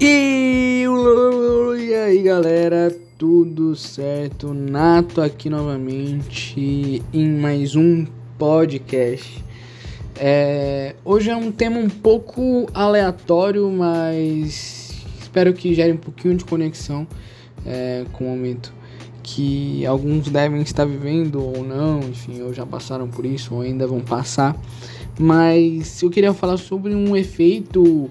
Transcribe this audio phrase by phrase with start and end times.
[0.00, 0.84] E,
[1.76, 4.54] e aí galera, tudo certo?
[4.54, 8.06] Nato aqui novamente em mais um
[8.38, 9.44] podcast.
[10.14, 16.44] É, hoje é um tema um pouco aleatório, mas espero que gere um pouquinho de
[16.44, 17.04] conexão
[17.66, 18.72] é, com o momento
[19.24, 23.84] que alguns devem estar vivendo ou não, enfim, ou já passaram por isso ou ainda
[23.84, 24.56] vão passar.
[25.18, 28.08] Mas eu queria falar sobre um efeito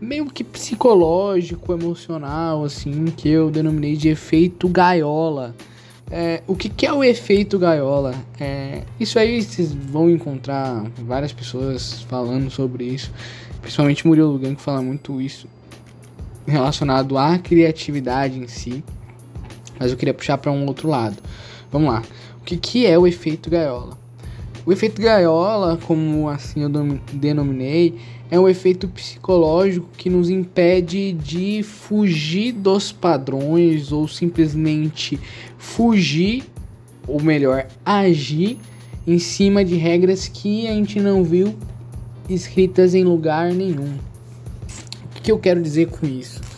[0.00, 5.54] meio que psicológico, emocional, assim, que eu denominei de efeito gaiola.
[6.10, 8.14] É, o que, que, é o efeito gaiola?
[8.40, 13.12] É, isso aí vocês vão encontrar várias pessoas falando sobre isso,
[13.60, 15.46] principalmente Murilo Lugan que fala muito isso
[16.46, 18.82] relacionado à criatividade em si.
[19.78, 21.16] Mas eu queria puxar para um outro lado.
[21.70, 22.02] Vamos lá.
[22.40, 23.99] O que, que é o efeito gaiola?
[24.66, 26.68] O efeito gaiola, como assim eu
[27.12, 27.94] denominei,
[28.30, 35.18] é um efeito psicológico que nos impede de fugir dos padrões ou simplesmente
[35.56, 36.44] fugir,
[37.08, 38.58] ou melhor, agir
[39.06, 41.54] em cima de regras que a gente não viu
[42.28, 43.94] escritas em lugar nenhum.
[45.16, 46.49] O que eu quero dizer com isso?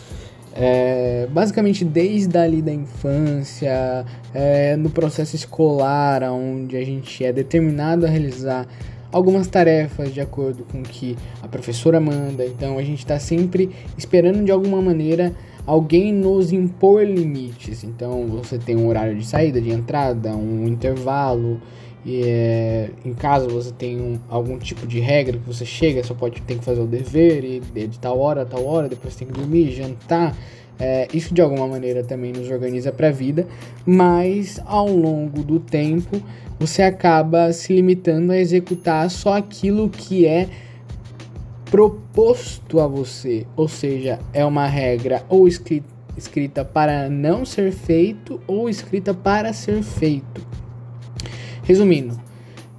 [0.55, 8.05] É, basicamente desde ali da infância, é, no processo escolar, onde a gente é determinado
[8.05, 8.67] a realizar
[9.11, 13.69] algumas tarefas de acordo com o que a professora manda, então a gente está sempre
[13.97, 15.33] esperando de alguma maneira
[15.65, 17.83] alguém nos impor limites.
[17.83, 21.59] Então você tem um horário de saída, de entrada, um intervalo.
[22.05, 26.13] E é, em caso você tem um, algum tipo de regra que você chega, só
[26.13, 29.27] pode tem que fazer o dever e de tal hora a tal hora, depois tem
[29.27, 30.35] que dormir, jantar.
[30.79, 33.47] É, isso de alguma maneira também nos organiza para a vida,
[33.85, 36.21] mas ao longo do tempo
[36.59, 40.49] você acaba se limitando a executar só aquilo que é
[41.65, 45.87] proposto a você, ou seja, é uma regra ou escrita,
[46.17, 50.45] escrita para não ser feito ou escrita para ser feito.
[51.63, 52.19] Resumindo,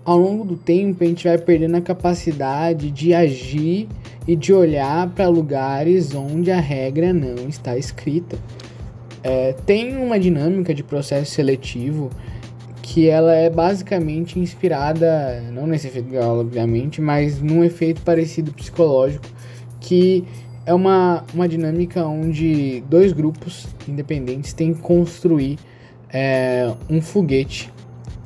[0.05, 3.89] ao longo do tempo a gente vai perdendo a capacidade de agir
[4.29, 8.37] e de olhar para lugares onde a regra não está escrita.
[9.23, 12.11] É, tem uma dinâmica de processo seletivo
[12.83, 19.25] que ela é basicamente inspirada, não nesse efeito Gauss, obviamente, mas num efeito parecido psicológico,
[19.81, 20.25] que
[20.67, 25.59] é uma, uma dinâmica onde dois grupos independentes têm que construir
[26.13, 27.73] é, um foguete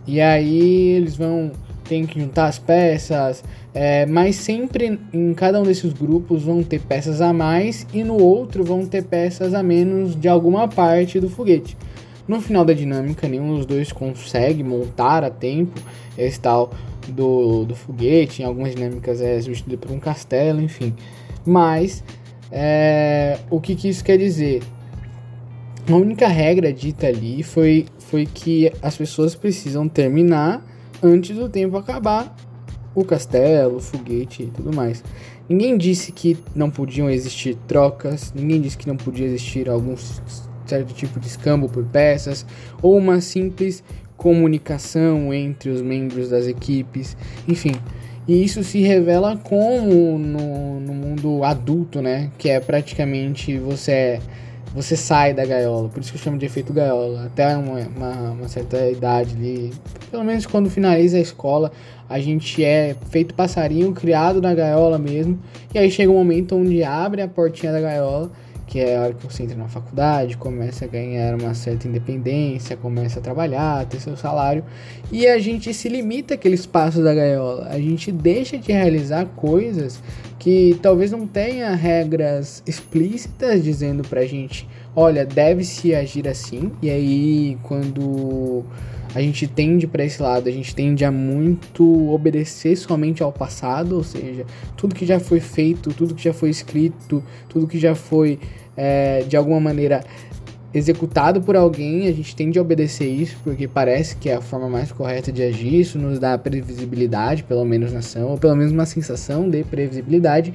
[0.08, 1.52] e aí eles vão
[1.84, 6.80] ter que juntar as peças, é, mas sempre em cada um desses grupos vão ter
[6.80, 11.28] peças a mais e no outro vão ter peças a menos de alguma parte do
[11.28, 11.76] foguete.
[12.26, 15.78] No final da dinâmica, nenhum dos dois consegue montar a tempo
[16.16, 16.70] esse tal
[17.08, 18.42] do, do foguete.
[18.42, 20.94] Em algumas dinâmicas é substituído por um castelo, enfim.
[21.44, 22.02] Mas
[22.50, 24.62] é, o que, que isso quer dizer?
[25.90, 30.62] A única regra dita ali foi foi que as pessoas precisam terminar
[31.02, 32.36] antes do tempo acabar
[32.94, 35.02] o castelo, o foguete e tudo mais.
[35.48, 39.94] Ninguém disse que não podiam existir trocas, ninguém disse que não podia existir algum
[40.66, 42.44] certo tipo de escambo por peças
[42.82, 43.82] ou uma simples
[44.14, 47.16] comunicação entre os membros das equipes,
[47.46, 47.72] enfim.
[48.26, 52.30] E isso se revela como no, no mundo adulto, né?
[52.36, 54.20] Que é praticamente você é
[54.74, 55.88] você sai da gaiola.
[55.88, 57.26] Por isso que eu chamo de efeito gaiola.
[57.26, 59.72] Até uma, uma, uma, certa idade ali,
[60.10, 61.72] pelo menos quando finaliza a escola,
[62.08, 65.38] a gente é feito passarinho, criado na gaiola mesmo.
[65.74, 68.30] E aí chega um momento onde abre a portinha da gaiola,
[68.68, 72.76] que é a hora que você entra na faculdade, começa a ganhar uma certa independência,
[72.76, 74.62] começa a trabalhar, ter seu salário.
[75.10, 77.66] E a gente se limita àquele espaço da gaiola.
[77.70, 80.00] A gente deixa de realizar coisas
[80.38, 86.70] que talvez não tenha regras explícitas dizendo pra gente, olha, deve-se agir assim.
[86.82, 88.64] E aí, quando
[89.14, 93.96] a gente tende para esse lado, a gente tende a muito obedecer somente ao passado,
[93.96, 94.44] ou seja,
[94.76, 98.38] tudo que já foi feito, tudo que já foi escrito, tudo que já foi
[98.76, 100.04] é, de alguma maneira
[100.72, 104.68] executado por alguém, a gente tende a obedecer isso, porque parece que é a forma
[104.68, 108.72] mais correta de agir, isso nos dá previsibilidade, pelo menos na ação, ou pelo menos
[108.72, 110.52] uma sensação de previsibilidade,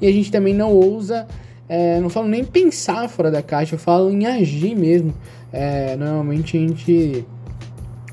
[0.00, 1.26] e a gente também não ousa,
[1.68, 5.12] é, não falo nem pensar fora da caixa, eu falo em agir mesmo.
[5.52, 7.24] É, normalmente a gente,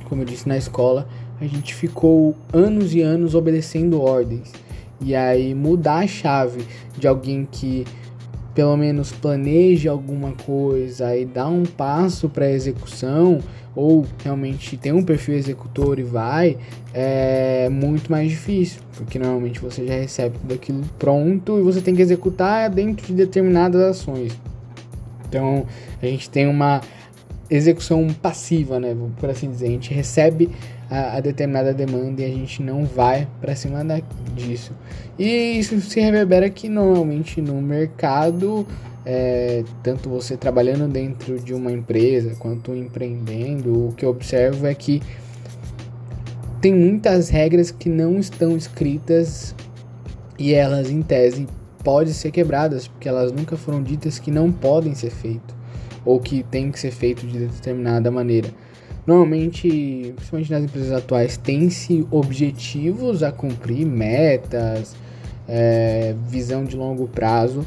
[0.03, 1.07] como eu disse na escola,
[1.39, 4.51] a gente ficou anos e anos obedecendo ordens,
[5.01, 6.65] e aí mudar a chave
[6.97, 7.85] de alguém que
[8.53, 13.39] pelo menos planeje alguma coisa e dá um passo para execução
[13.75, 16.57] ou realmente tem um perfil executor e vai,
[16.93, 21.95] é muito mais difícil, porque normalmente você já recebe tudo aquilo pronto e você tem
[21.95, 24.37] que executar dentro de determinadas ações.
[25.27, 25.65] Então
[25.99, 26.81] a gente tem uma
[27.49, 28.95] execução passiva, né?
[29.19, 30.49] Por assim dizer, a gente recebe
[30.89, 34.01] a, a determinada demanda e a gente não vai para cima da,
[34.35, 34.73] disso.
[35.17, 38.65] E isso se reverbera aqui normalmente no mercado,
[39.05, 43.89] é, tanto você trabalhando dentro de uma empresa quanto empreendendo.
[43.89, 45.01] O que eu observo é que
[46.61, 49.53] tem muitas regras que não estão escritas
[50.39, 51.45] e elas, em tese,
[51.83, 55.52] podem ser quebradas, porque elas nunca foram ditas que não podem ser feito
[56.05, 58.49] ou que tem que ser feito de determinada maneira.
[59.05, 64.95] Normalmente, principalmente nas empresas atuais, tem-se objetivos a cumprir, metas,
[65.47, 67.65] é, visão de longo prazo,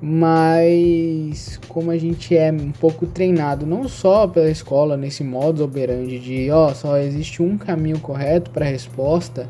[0.00, 6.18] mas como a gente é um pouco treinado, não só pela escola, nesse modo operandi
[6.18, 9.48] de ó, só existe um caminho correto para a resposta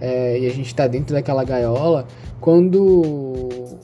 [0.00, 2.06] é, e a gente está dentro daquela gaiola,
[2.40, 3.78] quando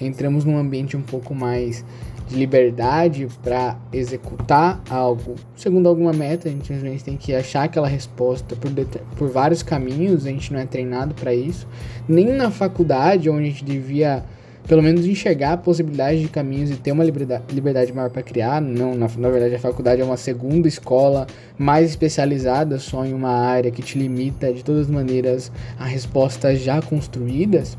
[0.00, 1.84] entramos num ambiente um pouco mais
[2.28, 7.88] de liberdade para executar algo segundo alguma meta, a gente simplesmente tem que achar aquela
[7.88, 8.70] resposta por,
[9.16, 11.66] por vários caminhos, a gente não é treinado para isso.
[12.08, 14.24] Nem na faculdade, onde a gente devia
[14.68, 18.60] pelo menos enxergar a possibilidade de caminhos e ter uma liberdade, liberdade maior para criar.
[18.60, 21.26] Não, na, na verdade, a faculdade é uma segunda escola
[21.56, 26.60] mais especializada só em uma área que te limita de todas as maneiras a respostas
[26.60, 27.78] já construídas.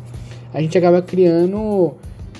[0.51, 1.93] A gente acaba criando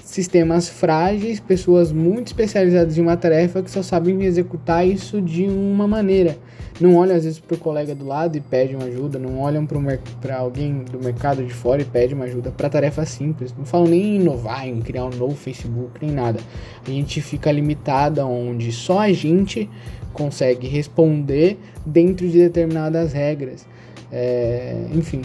[0.10, 5.88] sistemas frágeis, pessoas muito especializadas em uma tarefa que só sabem executar isso de uma
[5.88, 6.36] maneira.
[6.82, 10.38] Não olham às vezes para o colega do lado e pedem ajuda, não olham para
[10.38, 13.54] alguém do mercado de fora e pedem uma ajuda para tarefas simples.
[13.56, 16.40] Não falam nem em inovar, em criar um novo Facebook, nem nada.
[16.88, 19.70] A gente fica limitado onde só a gente
[20.12, 23.68] consegue responder dentro de determinadas regras.
[24.12, 25.22] É, enfim,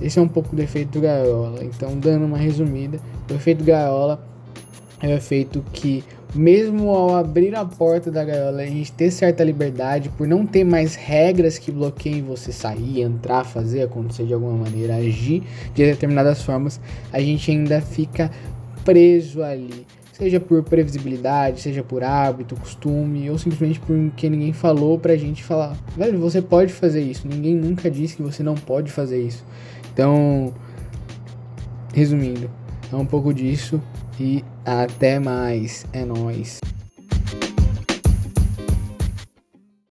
[0.00, 1.64] esse é um pouco do efeito gaiola.
[1.64, 2.98] Então, dando uma resumida,
[3.30, 4.24] o efeito gaiola
[5.00, 6.02] é o efeito que,
[6.34, 10.64] mesmo ao abrir a porta da gaiola, a gente ter certa liberdade, por não ter
[10.64, 15.42] mais regras que bloqueiem você sair, entrar, fazer, acontecer de alguma maneira, agir
[15.74, 16.80] de determinadas formas,
[17.12, 18.30] a gente ainda fica
[18.84, 19.86] preso ali.
[20.12, 25.76] Seja por previsibilidade, seja por hábito, costume, ou simplesmente porque ninguém falou pra gente falar,
[25.96, 27.26] velho, você pode fazer isso.
[27.26, 29.44] Ninguém nunca disse que você não pode fazer isso.
[29.94, 30.52] Então,
[31.94, 32.50] resumindo,
[32.92, 33.80] é um pouco disso
[34.18, 35.86] e até mais.
[35.92, 36.58] É nóis.